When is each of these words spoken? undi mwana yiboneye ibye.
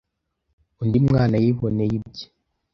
undi 0.81 0.97
mwana 1.07 1.35
yiboneye 1.43 1.91
ibye. 1.99 2.25